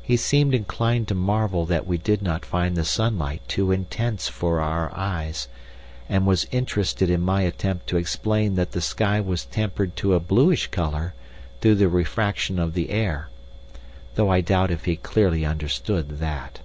[0.00, 4.60] He seemed inclined to marvel that we did not find the sunlight too intense for
[4.60, 5.48] our eyes,
[6.08, 10.20] and was interested in my attempt to explain that the sky was tempered to a
[10.20, 11.12] bluish colour
[11.60, 13.30] through the refraction of the air,
[14.14, 16.60] though I doubt if he clearly understood that.